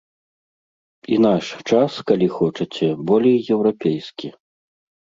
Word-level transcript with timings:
І 1.15 1.19
наш 1.25 1.45
час, 1.69 1.91
калі 2.09 2.27
хочаце, 2.39 2.87
болей 3.13 3.37
еўрапейскі. 3.59 4.35